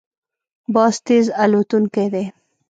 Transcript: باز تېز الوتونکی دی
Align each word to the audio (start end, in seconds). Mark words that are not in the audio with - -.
باز 0.73 0.95
تېز 1.07 1.25
الوتونکی 1.43 2.07
دی 2.13 2.25